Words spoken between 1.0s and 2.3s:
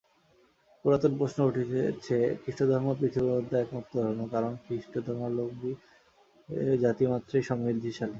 প্রশ্ন উঠিতেছে